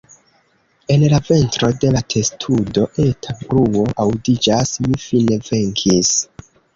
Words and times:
En 0.93 1.03
la 1.13 1.17
ventro 1.25 1.67
de 1.83 1.91
la 1.95 1.99
testudo, 2.13 2.85
eta 3.03 3.35
bruo 3.41 3.83
aŭdiĝas: 4.05 4.73
"Mi 4.87 4.97
fine 5.05 5.39
venkis!" 5.51 6.11